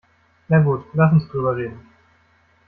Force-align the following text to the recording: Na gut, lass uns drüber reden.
Na 0.49 0.57
gut, 0.63 0.83
lass 0.95 1.11
uns 1.13 1.27
drüber 1.27 1.55
reden. 1.55 1.79